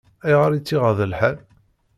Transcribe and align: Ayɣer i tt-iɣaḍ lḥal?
Ayɣer 0.25 0.51
i 0.53 0.59
tt-iɣaḍ 0.61 0.99
lḥal? 1.11 1.37